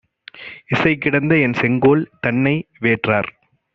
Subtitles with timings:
[0.71, 2.55] இசைகிடந்த என்செங்கோல் தன்னை
[2.79, 3.31] வேற்றார்